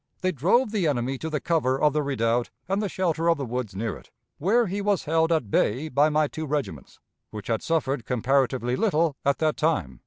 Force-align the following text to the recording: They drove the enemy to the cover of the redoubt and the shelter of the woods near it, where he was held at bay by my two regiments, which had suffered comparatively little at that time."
They 0.21 0.31
drove 0.31 0.71
the 0.71 0.87
enemy 0.87 1.19
to 1.19 1.29
the 1.29 1.39
cover 1.39 1.79
of 1.79 1.93
the 1.93 2.01
redoubt 2.01 2.49
and 2.67 2.81
the 2.81 2.89
shelter 2.89 3.29
of 3.29 3.37
the 3.37 3.45
woods 3.45 3.75
near 3.75 3.95
it, 3.97 4.09
where 4.39 4.65
he 4.65 4.81
was 4.81 5.03
held 5.05 5.31
at 5.31 5.51
bay 5.51 5.89
by 5.89 6.09
my 6.09 6.27
two 6.27 6.47
regiments, 6.47 6.99
which 7.29 7.49
had 7.49 7.61
suffered 7.61 8.03
comparatively 8.03 8.75
little 8.75 9.15
at 9.23 9.37
that 9.37 9.57
time." 9.57 9.99